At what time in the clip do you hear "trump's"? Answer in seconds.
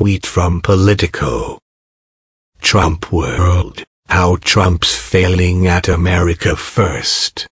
4.36-4.96